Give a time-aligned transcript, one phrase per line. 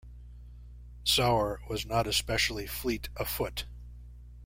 [1.03, 3.65] Sauer was not especially fleet afoot.